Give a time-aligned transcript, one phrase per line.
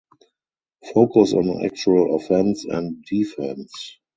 [0.95, 3.99] Focus on actual offense and defense.